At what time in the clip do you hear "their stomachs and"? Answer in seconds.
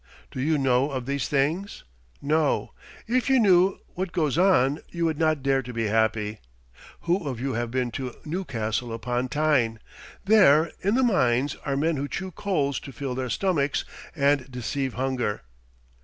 13.13-14.49